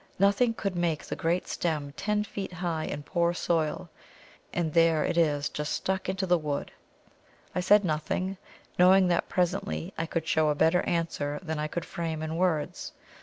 Nothing 0.17 0.55
could 0.55 0.75
make 0.75 1.05
that 1.05 1.17
great 1.17 1.47
stem 1.47 1.91
ten 1.95 2.23
feet 2.23 2.53
high 2.53 2.85
in 2.85 3.01
a 3.01 3.03
poor 3.03 3.35
soil, 3.35 3.87
and 4.51 4.73
there 4.73 5.05
it 5.05 5.15
is, 5.15 5.47
just 5.47 5.73
stuck 5.73 6.09
into 6.09 6.25
the 6.25 6.39
wood!" 6.39 6.71
I 7.53 7.59
said 7.59 7.85
nothing, 7.85 8.37
knowing 8.79 9.09
that 9.09 9.29
presently 9.29 9.93
I 9.99 10.07
could 10.07 10.25
show 10.27 10.49
a 10.49 10.55
better 10.55 10.81
answer 10.89 11.39
than 11.43 11.59
I 11.59 11.67
could 11.67 11.85
frame 11.85 12.23
in 12.23 12.35
words. 12.35 12.93